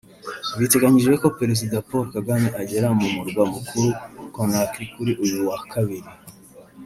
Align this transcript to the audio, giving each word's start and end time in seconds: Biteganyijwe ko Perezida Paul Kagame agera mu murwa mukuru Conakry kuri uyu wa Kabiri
Biteganyijwe 0.59 1.13
ko 1.23 1.27
Perezida 1.39 1.85
Paul 1.89 2.05
Kagame 2.15 2.47
agera 2.61 2.87
mu 2.99 3.07
murwa 3.15 3.43
mukuru 3.53 3.89
Conakry 4.35 4.85
kuri 4.93 5.11
uyu 5.23 5.39
wa 5.49 5.57
Kabiri 5.71 6.09